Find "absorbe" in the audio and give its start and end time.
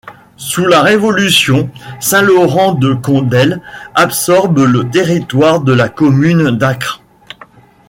3.93-4.57